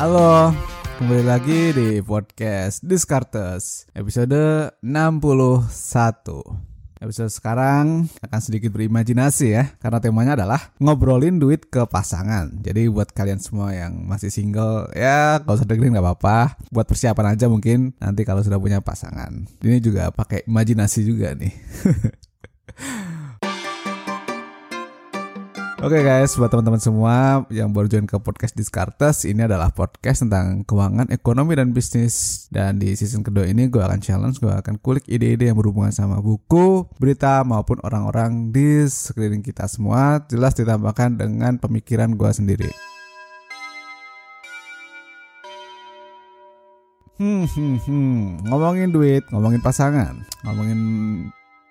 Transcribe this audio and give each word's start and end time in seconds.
Halo, 0.00 0.48
kembali 0.96 1.28
lagi 1.28 1.76
di 1.76 2.00
podcast 2.00 2.80
Discartes 2.80 3.84
episode 3.92 4.72
61. 4.80 5.60
Episode 7.04 7.28
sekarang 7.28 8.08
akan 8.24 8.40
sedikit 8.40 8.72
berimajinasi 8.72 9.52
ya 9.52 9.68
Karena 9.76 10.00
temanya 10.00 10.40
adalah 10.40 10.72
ngobrolin 10.80 11.36
duit 11.36 11.68
ke 11.68 11.84
pasangan. 11.84 12.48
Jadi 12.64 12.88
buat 12.88 13.12
kalian 13.12 13.44
semua 13.44 13.76
yang 13.76 14.08
masih 14.08 14.32
single 14.32 14.88
Ya 14.96 15.36
kalau 15.44 15.60
usah 15.60 15.68
dengerin 15.68 15.92
gak 15.92 16.08
apa-apa. 16.08 16.56
Buat 16.72 16.88
persiapan 16.88 17.36
aja 17.36 17.52
mungkin 17.52 17.92
Nanti 18.00 18.24
kalau 18.24 18.40
sudah 18.40 18.56
punya 18.56 18.80
pasangan. 18.80 19.52
Ini 19.60 19.84
juga 19.84 20.08
pakai 20.16 20.48
imajinasi 20.48 21.04
juga 21.04 21.36
nih 21.36 21.52
Oke 25.80 25.96
okay 25.96 26.04
guys, 26.04 26.36
buat 26.36 26.52
teman-teman 26.52 26.76
semua 26.76 27.48
yang 27.48 27.72
baru 27.72 27.88
join 27.88 28.04
ke 28.04 28.20
podcast 28.20 28.52
Discartes, 28.52 29.24
ini 29.24 29.48
adalah 29.48 29.72
podcast 29.72 30.28
tentang 30.28 30.60
keuangan, 30.68 31.08
ekonomi, 31.08 31.56
dan 31.56 31.72
bisnis. 31.72 32.44
Dan 32.52 32.76
di 32.76 32.92
season 32.92 33.24
kedua 33.24 33.48
ini 33.48 33.64
gue 33.64 33.80
akan 33.80 33.96
challenge, 33.96 34.44
gue 34.44 34.52
akan 34.52 34.76
kulik 34.76 35.08
ide-ide 35.08 35.48
yang 35.48 35.56
berhubungan 35.56 35.88
sama 35.88 36.20
buku, 36.20 36.84
berita, 37.00 37.40
maupun 37.48 37.80
orang-orang 37.80 38.52
di 38.52 38.84
sekeliling 38.84 39.40
kita 39.40 39.64
semua. 39.72 40.20
Jelas 40.28 40.52
ditambahkan 40.52 41.16
dengan 41.16 41.56
pemikiran 41.56 42.12
gue 42.12 42.28
sendiri. 42.28 42.70
Hmm, 47.16 47.48
hmm, 47.48 47.76
hmm, 47.88 48.18
ngomongin 48.52 48.92
duit, 48.92 49.24
ngomongin 49.32 49.64
pasangan, 49.64 50.28
ngomongin 50.44 50.80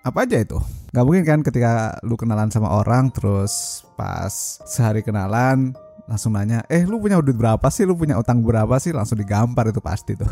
apa 0.00 0.24
aja 0.24 0.40
itu? 0.40 0.56
Gak 0.90 1.04
mungkin 1.06 1.24
kan 1.24 1.40
ketika 1.44 2.00
lu 2.02 2.16
kenalan 2.16 2.48
sama 2.48 2.72
orang 2.72 3.12
terus 3.12 3.84
pas 3.94 4.32
sehari 4.64 5.04
kenalan 5.04 5.76
langsung 6.10 6.34
nanya 6.34 6.66
eh 6.66 6.82
lu 6.82 6.98
punya 6.98 7.20
duit 7.20 7.36
berapa 7.36 7.66
sih? 7.68 7.84
Lu 7.84 7.94
punya 7.94 8.16
utang 8.16 8.40
berapa 8.40 8.80
sih? 8.80 8.90
Langsung 8.96 9.20
digampar 9.20 9.68
itu 9.68 9.78
pasti 9.78 10.16
tuh. 10.16 10.30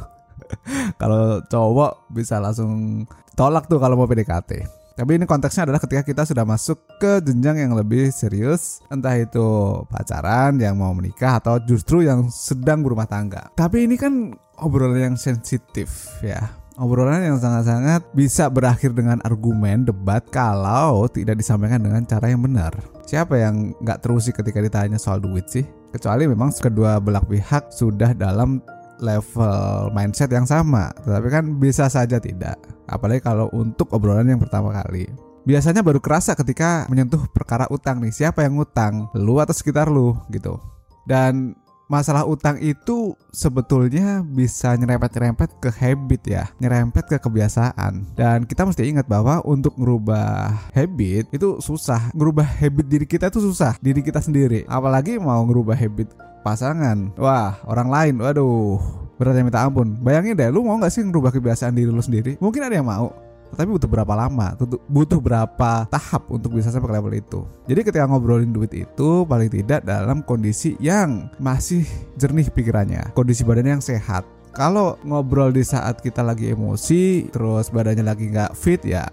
Kalau 1.01 1.45
cowok 1.45 2.09
bisa 2.11 2.41
langsung 2.41 3.05
tolak 3.37 3.69
tuh 3.69 3.79
kalau 3.79 3.95
mau 3.99 4.09
PDKT 4.09 4.79
tapi 4.99 5.15
ini 5.15 5.31
konteksnya 5.31 5.71
adalah 5.71 5.79
ketika 5.79 6.03
kita 6.03 6.27
sudah 6.27 6.43
masuk 6.43 6.83
ke 6.99 7.23
jenjang 7.23 7.63
yang 7.63 7.79
lebih 7.79 8.11
serius, 8.11 8.83
entah 8.91 9.15
itu 9.15 9.47
pacaran 9.87 10.59
yang 10.59 10.75
mau 10.75 10.91
menikah 10.91 11.39
atau 11.39 11.63
justru 11.63 12.03
yang 12.03 12.27
sedang 12.35 12.83
berumah 12.83 13.07
tangga. 13.07 13.47
Tapi 13.55 13.87
ini 13.87 13.95
kan 13.95 14.35
obrolan 14.59 15.15
yang 15.15 15.15
sensitif 15.15 16.19
ya 16.19 16.51
obrolan 16.79 17.27
yang 17.27 17.39
sangat-sangat 17.43 18.07
bisa 18.15 18.47
berakhir 18.49 18.95
dengan 18.95 19.19
argumen 19.27 19.83
debat 19.85 20.23
kalau 20.31 21.11
tidak 21.11 21.37
disampaikan 21.43 21.83
dengan 21.83 22.07
cara 22.07 22.31
yang 22.31 22.41
benar. 22.41 22.73
Siapa 23.05 23.37
yang 23.37 23.75
nggak 23.83 24.01
terusi 24.07 24.31
ketika 24.31 24.63
ditanya 24.63 24.97
soal 24.97 25.19
duit 25.19 25.51
sih? 25.51 25.67
Kecuali 25.91 26.31
memang 26.31 26.55
kedua 26.55 27.03
belah 27.03 27.25
pihak 27.25 27.75
sudah 27.75 28.15
dalam 28.15 28.63
level 29.03 29.91
mindset 29.95 30.31
yang 30.31 30.47
sama. 30.47 30.95
Tetapi 31.03 31.29
kan 31.29 31.45
bisa 31.59 31.91
saja 31.91 32.23
tidak. 32.23 32.59
Apalagi 32.87 33.21
kalau 33.25 33.51
untuk 33.55 33.91
obrolan 33.95 34.29
yang 34.29 34.41
pertama 34.41 34.71
kali. 34.71 35.09
Biasanya 35.49 35.81
baru 35.81 35.97
kerasa 35.99 36.37
ketika 36.37 36.85
menyentuh 36.93 37.25
perkara 37.33 37.65
utang 37.73 38.05
nih. 38.05 38.13
Siapa 38.13 38.45
yang 38.45 38.61
ngutang? 38.61 39.09
Lu 39.17 39.41
atau 39.41 39.57
sekitar 39.57 39.89
lu 39.89 40.13
gitu. 40.29 40.61
Dan 41.09 41.57
masalah 41.89 42.29
utang 42.29 42.61
itu 42.61 43.17
sebetulnya 43.33 44.21
bisa 44.23 44.77
nyerempet-nyerempet 44.77 45.57
ke 45.59 45.73
habit 45.73 46.23
ya, 46.29 46.45
nyerempet 46.61 47.09
ke 47.09 47.17
kebiasaan. 47.17 48.13
Dan 48.15 48.45
kita 48.45 48.69
mesti 48.69 48.85
ingat 48.87 49.09
bahwa 49.09 49.41
untuk 49.43 49.75
merubah 49.81 50.53
habit 50.77 51.33
itu 51.33 51.59
susah. 51.65 52.13
Ngerubah 52.13 52.45
habit 52.45 52.87
diri 52.87 53.07
kita 53.09 53.33
itu 53.33 53.41
susah, 53.41 53.81
diri 53.81 54.05
kita 54.05 54.21
sendiri. 54.21 54.69
Apalagi 54.69 55.17
mau 55.17 55.41
ngerubah 55.49 55.75
habit 55.75 56.13
pasangan. 56.45 57.11
Wah, 57.17 57.59
orang 57.65 57.89
lain. 57.89 58.15
Waduh, 58.21 58.79
beratnya 59.17 59.43
minta 59.43 59.65
ampun. 59.65 59.99
Bayangin 60.05 60.37
deh, 60.37 60.49
lu 60.53 60.63
mau 60.63 60.79
gak 60.79 60.93
sih 60.93 61.03
ngerubah 61.03 61.35
kebiasaan 61.35 61.75
diri 61.75 61.91
lu 61.91 62.05
sendiri? 62.05 62.37
Mungkin 62.39 62.63
ada 62.63 62.77
yang 62.77 62.87
mau, 62.87 63.11
tapi 63.55 63.69
butuh 63.73 63.89
berapa 63.89 64.13
lama? 64.15 64.55
Butuh 64.91 65.21
berapa 65.23 65.87
tahap 65.89 66.29
untuk 66.29 66.57
bisa 66.57 66.69
sampai 66.69 66.89
ke 66.91 66.95
level 66.99 67.13
itu? 67.17 67.41
Jadi 67.71 67.81
ketika 67.87 68.05
ngobrolin 68.05 68.53
duit 68.53 68.73
itu 68.75 69.25
paling 69.25 69.49
tidak 69.49 69.87
dalam 69.87 70.21
kondisi 70.23 70.75
yang 70.79 71.33
masih 71.41 71.87
jernih 72.19 72.51
pikirannya. 72.53 73.15
Kondisi 73.17 73.43
badannya 73.47 73.79
yang 73.79 73.85
sehat. 73.85 74.27
Kalau 74.53 74.99
ngobrol 75.07 75.55
di 75.55 75.63
saat 75.63 76.03
kita 76.03 76.25
lagi 76.25 76.51
emosi 76.51 77.31
terus 77.31 77.71
badannya 77.71 78.03
lagi 78.03 78.27
nggak 78.33 78.59
fit 78.59 78.83
ya 78.83 79.07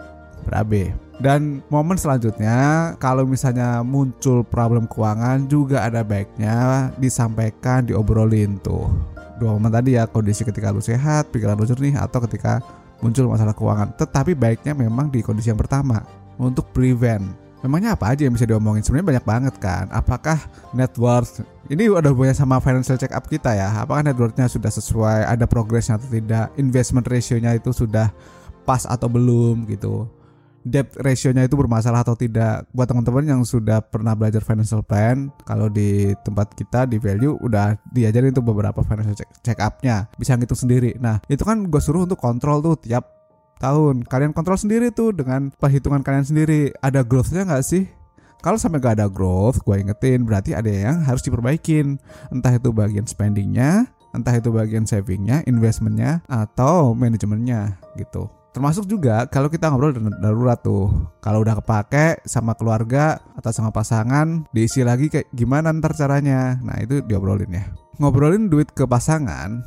berabe. 0.45 0.93
Dan 1.15 1.63
momen 1.71 1.95
selanjutnya 1.95 2.93
kalau 2.99 3.23
misalnya 3.23 3.79
muncul 3.81 4.43
problem 4.43 4.83
keuangan 4.85 5.47
juga 5.47 5.87
ada 5.87 6.03
baiknya 6.03 6.91
disampaikan 6.99 7.87
diobrolin 7.87 8.59
tuh. 8.59 8.91
Dua 9.39 9.55
momen 9.55 9.71
tadi 9.71 9.95
ya 9.95 10.07
kondisi 10.07 10.43
ketika 10.43 10.71
lu 10.71 10.83
sehat 10.83 11.31
pikiran 11.31 11.55
lu 11.59 11.67
jernih 11.67 11.95
atau 11.95 12.19
ketika 12.23 12.59
muncul 12.99 13.27
masalah 13.31 13.55
keuangan. 13.55 13.95
Tetapi 13.95 14.35
baiknya 14.35 14.75
memang 14.75 15.11
di 15.11 15.23
kondisi 15.23 15.51
yang 15.51 15.59
pertama 15.59 16.03
untuk 16.39 16.69
prevent. 16.75 17.25
Memangnya 17.65 17.97
apa 17.97 18.13
aja 18.13 18.29
yang 18.29 18.37
bisa 18.37 18.45
diomongin? 18.45 18.85
Sebenarnya 18.85 19.07
banyak 19.17 19.25
banget 19.25 19.55
kan. 19.57 19.89
Apakah 19.89 20.37
net 20.77 20.93
worth 21.01 21.41
ini 21.65 21.89
udah 21.89 22.13
punya 22.13 22.29
sama 22.37 22.61
financial 22.61 22.93
check 22.93 23.09
up 23.09 23.25
kita 23.25 23.57
ya? 23.57 23.73
Apakah 23.81 24.05
net 24.05 24.13
worthnya 24.13 24.45
sudah 24.45 24.69
sesuai, 24.69 25.25
ada 25.25 25.49
progresnya 25.49 25.97
atau 25.97 26.05
tidak? 26.05 26.53
Investment 26.61 27.09
ratio-nya 27.09 27.57
itu 27.57 27.73
sudah 27.73 28.13
pas 28.69 28.85
atau 28.85 29.09
belum 29.09 29.65
gitu? 29.65 30.05
Debt 30.65 30.97
ratio-nya 30.97 31.45
itu 31.45 31.53
bermasalah 31.53 32.01
atau 32.01 32.17
tidak. 32.17 32.65
Buat 32.73 32.89
teman-teman 32.89 33.23
yang 33.23 33.41
sudah 33.45 33.85
pernah 33.85 34.17
belajar 34.17 34.41
financial 34.41 34.81
plan, 34.81 35.29
kalau 35.45 35.69
di 35.69 36.17
tempat 36.25 36.57
kita 36.57 36.89
di 36.89 36.97
value 36.97 37.37
udah 37.39 37.77
diajarin 37.93 38.33
itu 38.33 38.41
beberapa 38.41 38.81
financial 38.81 39.13
check, 39.13 39.29
check 39.45 39.59
up-nya. 39.61 40.09
Bisa 40.17 40.33
ngitung 40.33 40.57
sendiri. 40.57 40.97
Nah, 40.97 41.21
itu 41.29 41.45
kan 41.45 41.69
gue 41.69 41.81
suruh 41.81 42.09
untuk 42.09 42.17
kontrol 42.17 42.65
tuh 42.65 42.75
tiap 42.81 43.05
tahun. 43.61 44.03
Kalian 44.09 44.33
kontrol 44.33 44.57
sendiri 44.57 44.89
tuh 44.89 45.13
dengan 45.13 45.53
perhitungan 45.53 46.01
kalian 46.01 46.25
sendiri. 46.25 46.73
Ada 46.81 47.05
growth-nya 47.05 47.45
nggak 47.45 47.63
sih? 47.63 47.85
Kalau 48.43 48.61
sampai 48.61 48.77
gak 48.77 49.01
ada 49.01 49.09
growth, 49.09 49.65
gue 49.65 49.73
ingetin 49.81 50.21
berarti 50.21 50.53
ada 50.53 50.69
yang 50.69 51.01
harus 51.01 51.25
diperbaikin. 51.25 51.97
Entah 52.29 52.53
itu 52.53 52.69
bagian 52.69 53.09
spendingnya, 53.09 53.89
entah 54.13 54.37
itu 54.37 54.53
bagian 54.53 54.85
savingnya, 54.85 55.41
investmentnya, 55.49 56.21
atau 56.29 56.93
manajemennya 56.93 57.81
gitu. 57.97 58.29
Termasuk 58.55 58.87
juga 58.87 59.27
kalau 59.27 59.51
kita 59.51 59.67
ngobrol 59.67 59.91
darurat 60.23 60.55
tuh. 60.63 60.87
Kalau 61.19 61.43
udah 61.43 61.59
kepake 61.59 62.23
sama 62.23 62.55
keluarga 62.55 63.19
atau 63.35 63.51
sama 63.51 63.75
pasangan, 63.75 64.47
diisi 64.55 64.79
lagi 64.79 65.11
kayak 65.11 65.27
gimana 65.35 65.75
ntar 65.75 65.91
caranya. 65.91 66.55
Nah, 66.63 66.79
itu 66.79 67.03
diobrolin 67.03 67.51
ya. 67.51 67.67
Ngobrolin 67.99 68.47
duit 68.47 68.71
ke 68.71 68.87
pasangan, 68.87 69.59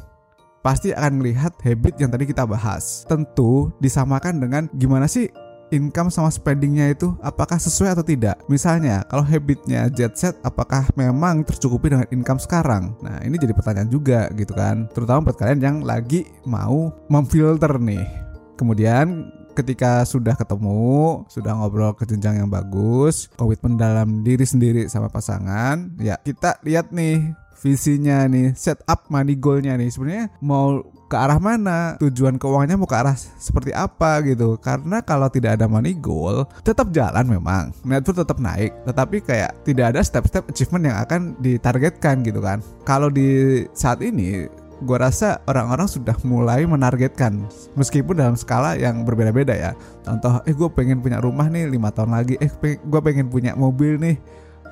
pasti 0.64 0.96
akan 0.96 1.20
melihat 1.20 1.52
habit 1.60 2.00
yang 2.00 2.08
tadi 2.08 2.24
kita 2.24 2.48
bahas. 2.48 3.04
Tentu 3.04 3.68
disamakan 3.76 4.40
dengan 4.40 4.72
gimana 4.72 5.04
sih 5.04 5.28
income 5.68 6.08
sama 6.08 6.32
spendingnya 6.32 6.88
itu 6.88 7.12
apakah 7.20 7.60
sesuai 7.60 7.92
atau 7.92 8.04
tidak. 8.04 8.40
Misalnya, 8.48 9.04
kalau 9.12 9.20
habitnya 9.20 9.92
jet 9.92 10.16
set, 10.16 10.32
apakah 10.40 10.88
memang 10.96 11.44
tercukupi 11.44 11.92
dengan 11.92 12.08
income 12.08 12.40
sekarang? 12.40 12.96
Nah, 13.04 13.20
ini 13.20 13.36
jadi 13.36 13.52
pertanyaan 13.52 13.92
juga 13.92 14.32
gitu 14.32 14.56
kan. 14.56 14.88
Terutama 14.96 15.28
buat 15.28 15.36
kalian 15.36 15.60
yang 15.60 15.76
lagi 15.84 16.24
mau 16.48 16.88
memfilter 17.12 17.76
nih 17.76 18.27
Kemudian 18.58 19.30
ketika 19.54 20.02
sudah 20.02 20.34
ketemu, 20.34 21.22
sudah 21.30 21.54
ngobrol 21.54 21.94
ke 21.94 22.02
jenjang 22.06 22.42
yang 22.42 22.50
bagus, 22.50 23.30
komitmen 23.38 23.78
dalam 23.78 24.26
diri 24.26 24.42
sendiri 24.42 24.90
sama 24.90 25.06
pasangan, 25.06 25.94
ya 25.98 26.18
kita 26.18 26.58
lihat 26.66 26.90
nih 26.90 27.34
visinya 27.58 28.22
nih, 28.30 28.54
set 28.54 28.78
up 28.86 29.06
money 29.10 29.34
goalnya 29.34 29.74
nih. 29.74 29.90
Sebenarnya 29.90 30.30
mau 30.38 30.82
ke 31.08 31.16
arah 31.16 31.40
mana, 31.40 31.96
tujuan 31.98 32.36
keuangannya 32.36 32.76
mau 32.78 32.86
ke 32.86 32.94
arah 32.94 33.16
seperti 33.18 33.74
apa 33.74 34.22
gitu. 34.22 34.60
Karena 34.62 35.02
kalau 35.02 35.26
tidak 35.26 35.58
ada 35.58 35.66
money 35.66 35.96
goal, 35.98 36.46
tetap 36.62 36.94
jalan 36.94 37.26
memang, 37.26 37.74
net 37.82 38.06
worth 38.06 38.22
tetap 38.22 38.38
naik, 38.38 38.70
tetapi 38.86 39.16
kayak 39.24 39.50
tidak 39.66 39.96
ada 39.96 40.00
step-step 40.04 40.44
achievement 40.46 40.86
yang 40.86 40.98
akan 41.02 41.20
ditargetkan 41.42 42.22
gitu 42.22 42.38
kan. 42.38 42.62
Kalau 42.86 43.10
di 43.10 43.64
saat 43.74 44.04
ini 44.04 44.46
gue 44.78 44.98
rasa 44.98 45.42
orang-orang 45.50 45.90
sudah 45.90 46.14
mulai 46.22 46.62
menargetkan 46.62 47.46
meskipun 47.74 48.14
dalam 48.14 48.36
skala 48.38 48.78
yang 48.78 49.02
berbeda-beda 49.02 49.54
ya. 49.54 49.72
Contoh 50.06 50.38
eh 50.46 50.54
gue 50.54 50.68
pengen 50.70 51.02
punya 51.02 51.18
rumah 51.18 51.50
nih 51.50 51.66
lima 51.66 51.90
tahun 51.90 52.14
lagi. 52.14 52.38
Eh 52.38 52.50
gue 52.78 53.00
pengen 53.02 53.26
punya 53.26 53.58
mobil 53.58 53.98
nih 53.98 54.16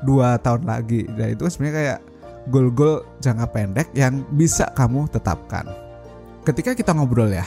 dua 0.07 0.39
tahun 0.39 0.67
lagi. 0.67 1.11
Dan 1.11 1.35
itu 1.35 1.45
sebenarnya 1.51 1.75
kayak 1.75 1.99
goal-goal 2.47 3.03
jangka 3.19 3.47
pendek 3.51 3.89
yang 3.99 4.23
bisa 4.31 4.71
kamu 4.79 5.11
tetapkan. 5.11 5.67
Ketika 6.47 6.79
kita 6.79 6.95
ngobrol 6.95 7.35
ya 7.35 7.43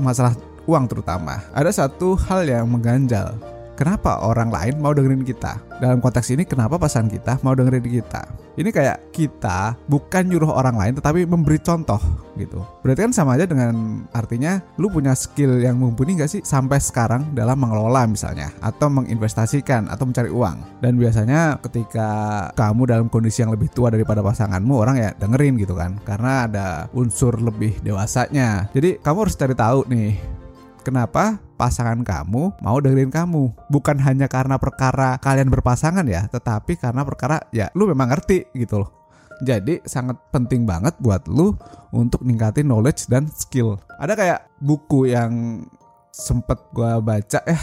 masalah 0.00 0.32
uang 0.64 0.88
terutama 0.88 1.44
ada 1.52 1.68
satu 1.68 2.16
hal 2.28 2.48
yang 2.48 2.64
mengganjal 2.68 3.36
kenapa 3.78 4.26
orang 4.26 4.50
lain 4.50 4.82
mau 4.82 4.90
dengerin 4.90 5.22
kita 5.22 5.62
dalam 5.78 6.02
konteks 6.02 6.34
ini 6.34 6.42
kenapa 6.42 6.74
pasangan 6.74 7.06
kita 7.06 7.38
mau 7.46 7.54
dengerin 7.54 7.86
kita 7.86 8.26
Ini 8.58 8.74
kayak 8.74 9.14
kita 9.14 9.78
bukan 9.86 10.26
nyuruh 10.26 10.50
orang 10.50 10.74
lain 10.74 10.98
tetapi 10.98 11.22
memberi 11.30 11.62
contoh 11.62 12.02
gitu. 12.34 12.58
Berarti 12.82 13.06
kan 13.06 13.14
sama 13.14 13.38
aja 13.38 13.46
dengan 13.46 14.02
artinya 14.10 14.58
lu 14.82 14.90
punya 14.90 15.14
skill 15.14 15.62
yang 15.62 15.78
mumpuni 15.78 16.18
gak 16.18 16.26
sih 16.26 16.42
sampai 16.42 16.82
sekarang 16.82 17.30
dalam 17.38 17.54
mengelola 17.54 18.02
misalnya 18.10 18.50
atau 18.58 18.90
menginvestasikan 18.90 19.86
atau 19.86 20.10
mencari 20.10 20.34
uang. 20.34 20.82
Dan 20.82 20.98
biasanya 20.98 21.62
ketika 21.70 22.10
kamu 22.58 22.82
dalam 22.90 23.06
kondisi 23.06 23.46
yang 23.46 23.54
lebih 23.54 23.70
tua 23.70 23.94
daripada 23.94 24.26
pasanganmu 24.26 24.74
orang 24.74 24.96
ya 24.98 25.14
dengerin 25.14 25.54
gitu 25.54 25.78
kan 25.78 25.94
karena 26.02 26.50
ada 26.50 26.66
unsur 26.98 27.38
lebih 27.38 27.78
dewasanya. 27.86 28.74
Jadi 28.74 28.98
kamu 28.98 29.18
harus 29.22 29.38
cari 29.38 29.54
tahu 29.54 29.86
nih 29.86 30.18
kenapa 30.82 31.38
pasangan 31.58 31.98
kamu 32.06 32.62
mau 32.62 32.78
dengerin 32.78 33.10
kamu. 33.10 33.50
Bukan 33.66 33.98
hanya 33.98 34.30
karena 34.30 34.56
perkara 34.56 35.18
kalian 35.18 35.50
berpasangan 35.50 36.06
ya 36.06 36.30
tetapi 36.30 36.78
karena 36.78 37.02
perkara 37.02 37.42
ya 37.50 37.66
lu 37.74 37.90
memang 37.90 38.14
ngerti 38.14 38.46
gitu 38.54 38.86
loh. 38.86 38.90
Jadi 39.42 39.82
sangat 39.82 40.18
penting 40.30 40.66
banget 40.66 40.94
buat 41.02 41.26
lu 41.26 41.58
untuk 41.90 42.22
ningkatin 42.22 42.70
knowledge 42.70 43.10
dan 43.10 43.26
skill. 43.26 43.78
Ada 43.98 44.14
kayak 44.14 44.40
buku 44.62 45.10
yang 45.10 45.66
sempet 46.14 46.58
gua 46.70 47.02
baca 47.02 47.42
ya 47.42 47.58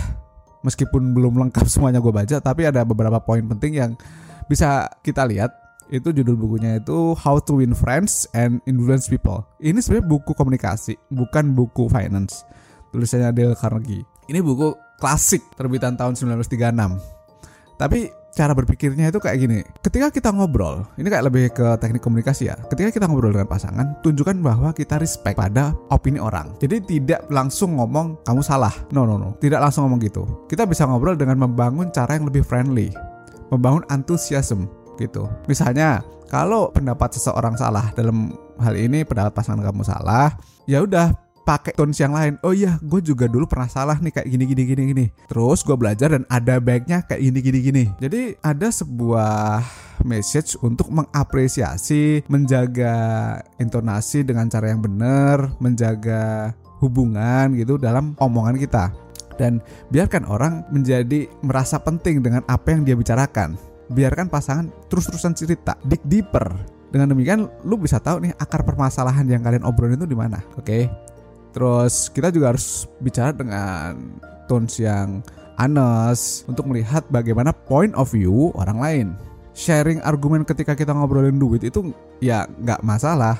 meskipun 0.63 1.13
belum 1.13 1.37
lengkap 1.37 1.69
semuanya 1.69 2.01
gue 2.01 2.09
baca 2.09 2.41
tapi 2.41 2.65
ada 2.65 2.81
beberapa 2.81 3.21
poin 3.21 3.45
penting 3.45 3.77
yang 3.77 3.91
bisa 4.49 4.89
kita 5.05 5.23
lihat. 5.23 5.53
Itu 5.85 6.09
judul 6.09 6.33
bukunya 6.33 6.81
itu 6.81 7.13
How 7.13 7.37
to 7.45 7.61
Win 7.61 7.77
Friends 7.77 8.25
and 8.33 8.57
Influence 8.65 9.05
People. 9.05 9.45
Ini 9.61 9.77
sebenarnya 9.77 10.09
buku 10.09 10.33
komunikasi, 10.33 10.97
bukan 11.13 11.53
buku 11.53 11.85
finance 11.93 12.41
tulisannya 12.95 13.35
Dale 13.35 13.55
Carnegie. 13.59 14.07
Ini 14.31 14.39
buku 14.39 14.71
klasik 14.97 15.43
terbitan 15.59 15.99
tahun 15.99 16.15
1936. 16.15 16.55
Tapi 17.75 18.07
cara 18.35 18.51
berpikirnya 18.51 19.11
itu 19.11 19.19
kayak 19.19 19.37
gini. 19.39 19.59
Ketika 19.79 20.11
kita 20.11 20.29
ngobrol, 20.35 20.83
ini 20.99 21.07
kayak 21.07 21.25
lebih 21.31 21.45
ke 21.55 21.79
teknik 21.79 22.03
komunikasi 22.03 22.51
ya. 22.51 22.55
Ketika 22.67 22.91
kita 22.91 23.05
ngobrol 23.07 23.31
dengan 23.31 23.47
pasangan, 23.47 23.99
tunjukkan 24.03 24.39
bahwa 24.43 24.75
kita 24.75 24.99
respect 24.99 25.39
pada 25.39 25.71
opini 25.91 26.19
orang. 26.19 26.51
Jadi 26.59 26.83
tidak 26.83 27.27
langsung 27.31 27.79
ngomong 27.79 28.19
kamu 28.27 28.43
salah. 28.43 28.71
No 28.91 29.07
no 29.07 29.15
no, 29.15 29.39
tidak 29.39 29.63
langsung 29.63 29.87
ngomong 29.87 30.03
gitu. 30.03 30.23
Kita 30.51 30.67
bisa 30.67 30.83
ngobrol 30.83 31.15
dengan 31.15 31.39
membangun 31.39 31.91
cara 31.95 32.19
yang 32.19 32.27
lebih 32.27 32.43
friendly, 32.43 32.91
membangun 33.51 33.87
antusiasme 33.87 34.67
gitu. 34.99 35.31
Misalnya, 35.47 36.03
kalau 36.27 36.71
pendapat 36.75 37.15
seseorang 37.15 37.55
salah 37.55 37.91
dalam 37.95 38.35
hal 38.59 38.75
ini 38.75 39.07
pendapat 39.07 39.31
pasangan 39.31 39.63
kamu 39.63 39.83
salah, 39.83 40.35
ya 40.67 40.83
udah 40.83 41.24
pakai 41.45 41.77
tones 41.77 42.01
yang 42.01 42.11
lain. 42.11 42.41
Oh 42.41 42.51
iya, 42.51 42.81
gue 42.81 42.99
juga 43.05 43.29
dulu 43.29 43.45
pernah 43.45 43.69
salah 43.69 44.01
nih 44.01 44.11
kayak 44.11 44.27
gini 44.27 44.43
gini 44.49 44.63
gini 44.65 44.83
gini. 44.91 45.05
Terus 45.29 45.61
gue 45.61 45.77
belajar 45.77 46.17
dan 46.17 46.25
ada 46.27 46.57
baiknya 46.57 47.05
kayak 47.05 47.21
gini 47.21 47.39
gini 47.39 47.59
gini. 47.61 47.83
Jadi 48.01 48.33
ada 48.41 48.67
sebuah 48.73 49.61
message 50.03 50.57
untuk 50.65 50.89
mengapresiasi, 50.89 52.25
menjaga 52.27 52.93
intonasi 53.61 54.25
dengan 54.25 54.49
cara 54.49 54.73
yang 54.73 54.81
benar, 54.81 55.53
menjaga 55.61 56.51
hubungan 56.81 57.53
gitu 57.55 57.77
dalam 57.77 58.17
omongan 58.17 58.57
kita. 58.57 58.91
Dan 59.35 59.61
biarkan 59.93 60.25
orang 60.25 60.65
menjadi 60.73 61.29
merasa 61.45 61.77
penting 61.77 62.25
dengan 62.25 62.41
apa 62.49 62.73
yang 62.73 62.81
dia 62.83 62.97
bicarakan. 62.97 63.55
Biarkan 63.93 64.33
pasangan 64.33 64.73
terus-terusan 64.89 65.37
cerita, 65.37 65.77
dig 65.85 66.01
deeper. 66.09 66.49
Dengan 66.89 67.11
demikian, 67.11 67.51
lu 67.67 67.75
bisa 67.75 67.99
tahu 67.99 68.23
nih 68.23 68.31
akar 68.39 68.63
permasalahan 68.63 69.27
yang 69.27 69.43
kalian 69.43 69.67
obrolin 69.67 69.99
itu 69.99 70.07
di 70.07 70.15
mana. 70.15 70.39
Oke, 70.55 70.87
Terus 71.55 72.11
kita 72.11 72.35
juga 72.35 72.51
harus 72.51 72.83
bicara 72.99 73.31
dengan 73.31 73.95
tones 74.51 74.75
yang 74.75 75.23
honest 75.55 76.43
untuk 76.51 76.67
melihat 76.67 77.07
bagaimana 77.07 77.55
point 77.55 77.95
of 77.95 78.11
view 78.11 78.51
orang 78.59 78.77
lain. 78.77 79.07
Sharing 79.55 80.03
argumen 80.03 80.43
ketika 80.43 80.75
kita 80.75 80.91
ngobrolin 80.91 81.39
duit 81.39 81.63
itu 81.63 81.95
ya 82.19 82.43
nggak 82.59 82.83
masalah, 82.83 83.39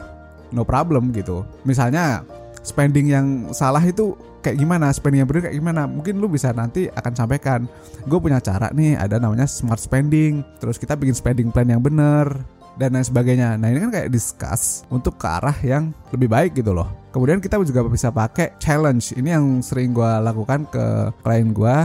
no 0.56 0.64
problem 0.64 1.12
gitu. 1.12 1.44
Misalnya 1.68 2.24
spending 2.64 3.12
yang 3.12 3.28
salah 3.52 3.84
itu 3.84 4.16
kayak 4.40 4.64
gimana, 4.64 4.96
spending 4.96 5.28
yang 5.28 5.30
benar 5.30 5.52
kayak 5.52 5.60
gimana. 5.60 5.84
Mungkin 5.84 6.24
lu 6.24 6.32
bisa 6.32 6.56
nanti 6.56 6.88
akan 6.88 7.14
sampaikan, 7.20 7.68
gue 8.08 8.20
punya 8.24 8.40
cara 8.40 8.72
nih, 8.72 8.96
ada 8.96 9.20
namanya 9.20 9.44
smart 9.44 9.84
spending. 9.84 10.40
Terus 10.64 10.80
kita 10.80 10.96
bikin 10.96 11.20
spending 11.20 11.52
plan 11.52 11.68
yang 11.68 11.84
bener 11.84 12.32
dan 12.80 12.96
lain 12.96 13.04
sebagainya. 13.04 13.60
Nah 13.60 13.76
ini 13.76 13.84
kan 13.84 13.92
kayak 13.92 14.08
discuss 14.08 14.88
untuk 14.88 15.20
ke 15.20 15.28
arah 15.28 15.56
yang 15.68 15.92
lebih 16.16 16.32
baik 16.32 16.64
gitu 16.64 16.72
loh. 16.72 16.88
Kemudian 17.16 17.40
kita 17.40 17.56
juga 17.64 17.88
bisa 17.88 18.12
pakai 18.12 18.60
challenge. 18.60 19.16
Ini 19.16 19.40
yang 19.40 19.64
sering 19.64 19.96
gue 19.96 20.12
lakukan 20.20 20.68
ke 20.68 21.16
klien 21.24 21.56
gue 21.56 21.78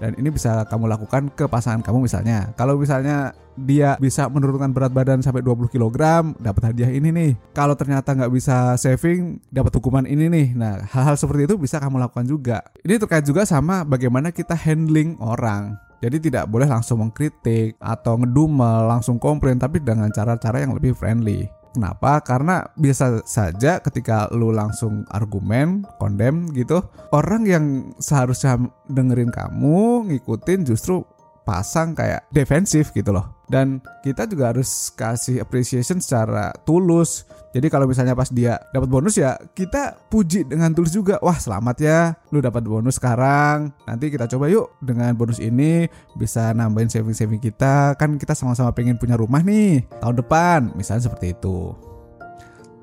dan 0.00 0.16
ini 0.16 0.32
bisa 0.32 0.64
kamu 0.64 0.88
lakukan 0.88 1.28
ke 1.36 1.44
pasangan 1.44 1.84
kamu 1.84 2.08
misalnya. 2.08 2.56
Kalau 2.56 2.80
misalnya 2.80 3.36
dia 3.52 4.00
bisa 4.00 4.32
menurunkan 4.32 4.72
berat 4.72 4.96
badan 4.96 5.20
sampai 5.20 5.44
20 5.44 5.68
kg, 5.68 5.98
dapat 6.40 6.72
hadiah 6.72 6.88
ini 6.88 7.12
nih. 7.12 7.30
Kalau 7.52 7.76
ternyata 7.76 8.16
nggak 8.16 8.32
bisa 8.32 8.80
saving, 8.80 9.42
dapat 9.52 9.76
hukuman 9.76 10.08
ini 10.08 10.32
nih. 10.32 10.46
Nah, 10.56 10.80
hal-hal 10.88 11.20
seperti 11.20 11.52
itu 11.52 11.60
bisa 11.60 11.76
kamu 11.76 12.00
lakukan 12.08 12.24
juga. 12.24 12.64
Ini 12.80 12.96
terkait 12.96 13.28
juga 13.28 13.44
sama 13.44 13.84
bagaimana 13.84 14.32
kita 14.32 14.56
handling 14.56 15.20
orang. 15.20 15.76
Jadi 15.98 16.30
tidak 16.30 16.46
boleh 16.46 16.70
langsung 16.70 17.02
mengkritik 17.02 17.74
atau 17.82 18.22
ngedumel, 18.22 18.86
langsung 18.86 19.18
komplain 19.18 19.58
tapi 19.58 19.82
dengan 19.82 20.08
cara-cara 20.14 20.62
yang 20.62 20.72
lebih 20.78 20.94
friendly. 20.94 21.50
Kenapa? 21.78 22.18
Karena 22.26 22.66
biasa 22.74 23.22
saja 23.22 23.78
ketika 23.78 24.26
lu 24.34 24.50
langsung 24.50 25.06
argumen, 25.14 25.86
kondem 26.02 26.50
gitu, 26.50 26.82
orang 27.14 27.46
yang 27.46 27.94
seharusnya 28.02 28.58
dengerin 28.90 29.30
kamu, 29.30 30.10
ngikutin 30.10 30.66
justru 30.66 31.06
pasang 31.46 31.94
kayak 31.94 32.26
defensif 32.34 32.90
gitu 32.90 33.14
loh. 33.14 33.37
Dan 33.48 33.80
kita 34.04 34.28
juga 34.28 34.52
harus 34.52 34.92
kasih 34.92 35.40
appreciation 35.40 36.04
secara 36.04 36.52
tulus. 36.68 37.24
Jadi 37.56 37.72
kalau 37.72 37.88
misalnya 37.88 38.12
pas 38.12 38.28
dia 38.28 38.60
dapat 38.76 38.92
bonus 38.92 39.16
ya 39.16 39.40
kita 39.56 39.96
puji 40.12 40.44
dengan 40.44 40.76
tulus 40.76 40.92
juga. 40.92 41.16
Wah 41.24 41.40
selamat 41.40 41.76
ya, 41.80 42.12
lu 42.28 42.44
dapat 42.44 42.68
bonus 42.68 43.00
sekarang. 43.00 43.72
Nanti 43.88 44.12
kita 44.12 44.28
coba 44.28 44.52
yuk 44.52 44.76
dengan 44.84 45.16
bonus 45.16 45.40
ini 45.40 45.88
bisa 46.20 46.52
nambahin 46.52 46.92
saving-saving 46.92 47.40
kita. 47.40 47.96
Kan 47.96 48.20
kita 48.20 48.36
sama-sama 48.36 48.68
pengen 48.76 49.00
punya 49.00 49.16
rumah 49.16 49.40
nih 49.40 49.88
tahun 50.04 50.20
depan. 50.20 50.76
Misalnya 50.76 51.08
seperti 51.08 51.32
itu. 51.32 51.72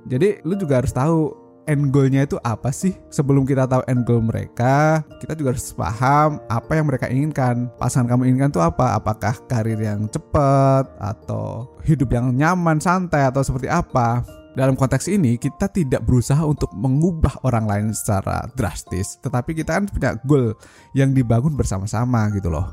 Jadi 0.10 0.42
lu 0.46 0.58
juga 0.58 0.82
harus 0.82 0.94
tahu 0.94 1.45
end 1.66 1.90
goalnya 1.94 2.26
itu 2.26 2.38
apa 2.42 2.70
sih? 2.70 2.94
Sebelum 3.10 3.46
kita 3.46 3.66
tahu 3.66 3.82
end 3.90 4.06
goal 4.06 4.22
mereka, 4.22 5.02
kita 5.22 5.34
juga 5.38 5.54
harus 5.54 5.74
paham 5.74 6.42
apa 6.50 6.72
yang 6.78 6.86
mereka 6.88 7.10
inginkan. 7.10 7.70
Pasangan 7.78 8.16
kamu 8.16 8.32
inginkan 8.32 8.54
itu 8.54 8.62
apa? 8.62 8.98
Apakah 8.98 9.36
karir 9.50 9.78
yang 9.78 10.08
cepat 10.10 10.90
atau 11.02 11.70
hidup 11.84 12.14
yang 12.14 12.34
nyaman, 12.34 12.78
santai 12.78 13.26
atau 13.28 13.42
seperti 13.42 13.70
apa? 13.70 14.24
Dalam 14.56 14.80
konteks 14.80 15.12
ini 15.12 15.36
kita 15.36 15.68
tidak 15.68 16.08
berusaha 16.08 16.40
untuk 16.48 16.72
mengubah 16.72 17.44
orang 17.44 17.68
lain 17.68 17.88
secara 17.92 18.48
drastis, 18.56 19.20
tetapi 19.20 19.52
kita 19.52 19.76
kan 19.76 19.86
punya 19.92 20.16
goal 20.24 20.56
yang 20.96 21.12
dibangun 21.12 21.60
bersama-sama 21.60 22.32
gitu 22.32 22.48
loh. 22.48 22.72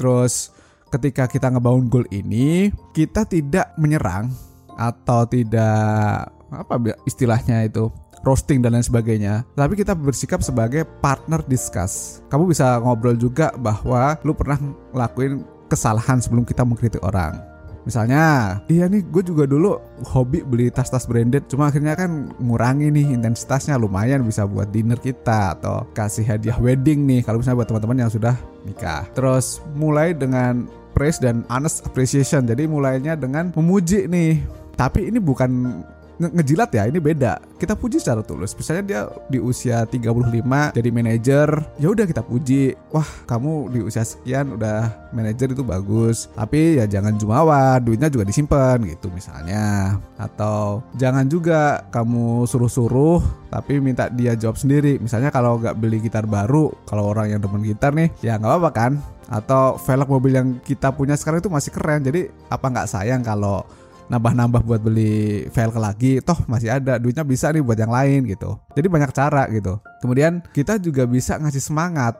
Terus 0.00 0.48
ketika 0.88 1.28
kita 1.28 1.52
ngebangun 1.52 1.92
goal 1.92 2.06
ini, 2.08 2.72
kita 2.96 3.28
tidak 3.28 3.76
menyerang 3.76 4.32
atau 4.80 5.28
tidak 5.28 6.32
apa 6.50 6.96
istilahnya 7.04 7.68
itu 7.68 7.92
roasting 8.24 8.60
dan 8.60 8.76
lain 8.76 8.84
sebagainya. 8.84 9.44
Tapi 9.56 9.76
kita 9.76 9.96
bersikap 9.96 10.44
sebagai 10.44 10.84
partner 11.00 11.40
discuss. 11.48 12.24
Kamu 12.28 12.48
bisa 12.48 12.80
ngobrol 12.80 13.16
juga 13.16 13.52
bahwa 13.56 14.16
lu 14.24 14.36
pernah 14.36 14.60
ngelakuin 14.92 15.44
kesalahan 15.70 16.18
sebelum 16.18 16.44
kita 16.44 16.66
mengkritik 16.66 17.00
orang. 17.00 17.50
Misalnya, 17.80 18.60
iya 18.68 18.84
nih 18.92 19.00
gue 19.08 19.24
juga 19.24 19.48
dulu 19.48 19.80
hobi 20.04 20.44
beli 20.44 20.68
tas-tas 20.68 21.08
branded 21.08 21.48
Cuma 21.48 21.72
akhirnya 21.72 21.96
kan 21.96 22.28
ngurangi 22.36 22.92
nih 22.92 23.16
intensitasnya 23.16 23.80
lumayan 23.80 24.20
bisa 24.20 24.44
buat 24.44 24.68
dinner 24.68 25.00
kita 25.00 25.56
Atau 25.56 25.88
kasih 25.96 26.28
hadiah 26.28 26.60
wedding 26.60 27.08
nih 27.08 27.24
kalau 27.24 27.40
misalnya 27.40 27.64
buat 27.64 27.68
teman-teman 27.72 28.04
yang 28.04 28.12
sudah 28.12 28.36
nikah 28.68 29.08
Terus 29.16 29.64
mulai 29.72 30.12
dengan 30.12 30.68
praise 30.92 31.16
dan 31.16 31.40
honest 31.48 31.80
appreciation 31.88 32.44
Jadi 32.44 32.68
mulainya 32.68 33.16
dengan 33.16 33.48
memuji 33.56 34.04
nih 34.12 34.44
Tapi 34.76 35.08
ini 35.08 35.16
bukan 35.16 35.80
nge 36.20 36.28
ngejilat 36.36 36.70
ya 36.76 36.84
ini 36.84 37.00
beda. 37.00 37.40
Kita 37.56 37.72
puji 37.72 37.96
secara 37.96 38.20
tulus. 38.20 38.52
Misalnya 38.52 38.84
dia 38.84 39.00
di 39.32 39.40
usia 39.40 39.88
35 39.88 40.76
jadi 40.76 40.88
manajer 40.92 41.48
ya 41.80 41.88
udah 41.88 42.04
kita 42.04 42.20
puji. 42.20 42.76
Wah 42.92 43.08
kamu 43.24 43.72
di 43.72 43.80
usia 43.80 44.04
sekian 44.04 44.60
udah 44.60 45.10
manajer 45.16 45.56
itu 45.56 45.64
bagus. 45.64 46.28
Tapi 46.36 46.76
ya 46.76 46.84
jangan 46.84 47.16
jumawa 47.16 47.80
duitnya 47.80 48.12
juga 48.12 48.28
disimpan 48.28 48.76
gitu 48.84 49.08
misalnya. 49.10 49.96
Atau 50.20 50.84
jangan 51.00 51.24
juga 51.24 51.88
kamu 51.88 52.44
suruh-suruh 52.44 53.48
tapi 53.48 53.80
minta 53.80 54.12
dia 54.12 54.36
jawab 54.36 54.60
sendiri. 54.60 55.00
Misalnya 55.00 55.32
kalau 55.32 55.56
nggak 55.56 55.80
beli 55.80 56.04
gitar 56.04 56.28
baru 56.28 56.68
kalau 56.84 57.08
orang 57.10 57.32
yang 57.32 57.40
demen 57.40 57.64
gitar 57.64 57.96
nih 57.96 58.12
ya 58.20 58.36
nggak 58.36 58.60
apa-apa 58.60 58.70
kan? 58.76 58.92
Atau 59.30 59.78
velg 59.78 60.10
mobil 60.10 60.32
yang 60.34 60.48
kita 60.58 60.90
punya 60.90 61.14
sekarang 61.14 61.40
itu 61.40 61.48
masih 61.48 61.70
keren. 61.72 62.02
Jadi 62.02 62.28
apa 62.50 62.66
nggak 62.66 62.90
sayang 62.90 63.22
kalau 63.22 63.62
nambah-nambah 64.10 64.66
buat 64.66 64.82
beli 64.82 65.46
velg 65.54 65.76
lagi 65.78 66.18
toh 66.18 66.36
masih 66.50 66.74
ada 66.74 66.98
duitnya 66.98 67.22
bisa 67.22 67.54
nih 67.54 67.62
buat 67.62 67.78
yang 67.78 67.94
lain 67.94 68.26
gitu. 68.26 68.58
Jadi 68.74 68.86
banyak 68.90 69.14
cara 69.14 69.46
gitu. 69.48 69.78
Kemudian 70.02 70.42
kita 70.50 70.82
juga 70.82 71.06
bisa 71.06 71.38
ngasih 71.38 71.62
semangat 71.62 72.18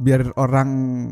biar 0.00 0.32
orang 0.40 0.68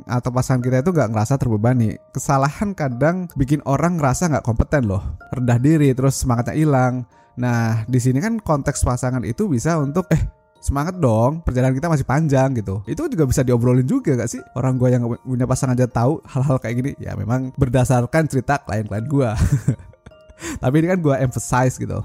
atau 0.08 0.32
pasangan 0.32 0.64
kita 0.64 0.80
itu 0.80 0.92
nggak 0.92 1.12
ngerasa 1.12 1.34
terbebani. 1.36 1.96
Kesalahan 2.12 2.72
kadang 2.72 3.28
bikin 3.36 3.60
orang 3.68 4.00
ngerasa 4.00 4.32
nggak 4.32 4.44
kompeten 4.44 4.88
loh, 4.88 5.16
rendah 5.32 5.60
diri, 5.60 5.92
terus 5.92 6.16
semangatnya 6.16 6.56
hilang. 6.56 6.94
Nah, 7.38 7.84
di 7.86 8.00
sini 8.00 8.18
kan 8.18 8.40
konteks 8.40 8.82
pasangan 8.82 9.22
itu 9.22 9.46
bisa 9.46 9.78
untuk 9.78 10.08
eh 10.10 10.38
semangat 10.58 10.98
dong 10.98 11.38
perjalanan 11.46 11.76
kita 11.76 11.86
masih 11.86 12.02
panjang 12.08 12.50
gitu. 12.58 12.82
Itu 12.88 13.06
juga 13.06 13.24
bisa 13.30 13.46
diobrolin 13.46 13.86
juga 13.86 14.18
gak 14.18 14.30
sih? 14.30 14.42
Orang 14.58 14.74
gue 14.80 14.90
yang 14.90 15.06
punya 15.22 15.46
pasangan 15.46 15.78
aja 15.78 15.86
tahu 15.86 16.18
hal-hal 16.26 16.58
kayak 16.58 16.74
gini 16.82 16.90
ya 16.98 17.14
memang 17.14 17.54
berdasarkan 17.54 18.26
cerita 18.26 18.58
klien-klien 18.66 19.06
gue 19.06 19.30
tapi 20.62 20.74
ini 20.84 20.86
kan 20.92 20.98
gue 21.00 21.14
emphasize 21.18 21.76
gitu 21.78 22.00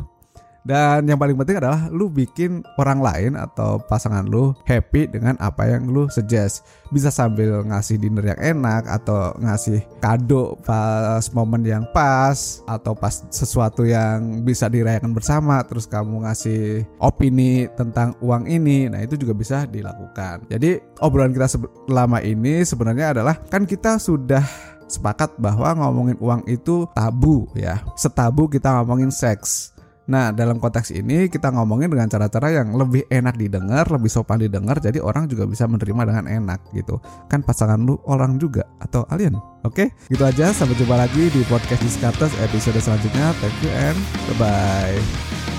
dan 0.63 1.03
yang 1.03 1.19
paling 1.19 1.35
penting 1.35 1.59
adalah 1.59 1.91
lu 1.91 2.07
bikin 2.07 2.63
orang 2.79 3.03
lain 3.03 3.31
atau 3.35 3.83
pasangan 3.83 4.23
lu 4.23 4.55
happy 4.63 5.11
dengan 5.11 5.35
apa 5.43 5.67
yang 5.67 5.91
lu 5.91 6.07
suggest. 6.07 6.63
Bisa 6.87 7.11
sambil 7.11 7.67
ngasih 7.67 7.99
dinner 7.99 8.23
yang 8.23 8.39
enak 8.39 8.87
atau 8.87 9.35
ngasih 9.43 9.83
kado 9.99 10.55
pas 10.63 11.27
momen 11.35 11.67
yang 11.67 11.83
pas 11.91 12.63
atau 12.63 12.95
pas 12.95 13.27
sesuatu 13.27 13.83
yang 13.83 14.47
bisa 14.47 14.71
dirayakan 14.71 15.11
bersama 15.11 15.59
terus 15.67 15.83
kamu 15.83 16.23
ngasih 16.23 16.87
opini 17.03 17.67
tentang 17.75 18.15
uang 18.23 18.47
ini. 18.47 18.87
Nah, 18.87 19.03
itu 19.03 19.19
juga 19.19 19.35
bisa 19.35 19.67
dilakukan. 19.67 20.47
Jadi, 20.47 20.79
obrolan 21.03 21.35
kita 21.35 21.51
selama 21.51 22.23
ini 22.23 22.63
sebenarnya 22.63 23.19
adalah 23.19 23.35
kan 23.51 23.67
kita 23.67 23.99
sudah 23.99 24.72
sepakat 24.93 25.33
bahwa 25.41 25.73
ngomongin 25.73 26.17
uang 26.21 26.45
itu 26.45 26.85
tabu 26.93 27.49
ya. 27.57 27.81
Setabu 27.97 28.45
kita 28.45 28.69
ngomongin 28.77 29.09
seks 29.09 29.73
Nah, 30.03 30.35
dalam 30.35 30.59
konteks 30.59 30.91
ini 30.91 31.31
kita 31.31 31.47
ngomongin 31.55 31.87
dengan 31.87 32.11
cara-cara 32.11 32.51
yang 32.51 32.75
lebih 32.75 33.07
enak 33.07 33.39
didengar, 33.39 33.87
lebih 33.87 34.11
sopan 34.11 34.43
didengar, 34.43 34.83
jadi 34.83 34.99
orang 34.99 35.31
juga 35.31 35.47
bisa 35.47 35.63
menerima 35.63 36.03
dengan 36.03 36.25
enak 36.27 36.59
gitu. 36.75 36.99
Kan 37.31 37.39
pasangan 37.39 37.79
lu 37.79 37.95
orang 38.03 38.35
juga 38.35 38.67
atau 38.83 39.07
alien. 39.07 39.39
Oke, 39.63 39.95
gitu 40.11 40.23
aja. 40.27 40.51
Sampai 40.51 40.75
jumpa 40.75 40.99
lagi 40.99 41.31
di 41.31 41.41
podcast 41.47 41.79
Discartes 41.79 42.35
episode 42.43 42.83
selanjutnya. 42.83 43.31
Thank 43.39 43.55
you 43.63 43.71
and 43.71 43.97
bye-bye. 44.35 45.52